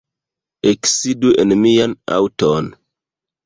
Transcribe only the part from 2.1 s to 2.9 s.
aŭton.